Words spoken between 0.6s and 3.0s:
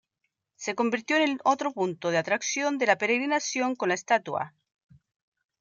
convirtió en el otro punto de atracción de la